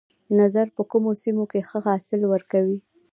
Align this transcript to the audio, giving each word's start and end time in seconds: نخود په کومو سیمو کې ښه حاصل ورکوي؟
نخود 0.37 0.69
په 0.75 0.83
کومو 0.91 1.09
سیمو 1.21 1.45
کې 1.51 1.59
ښه 1.69 1.79
حاصل 1.87 2.21
ورکوي؟ 2.31 2.77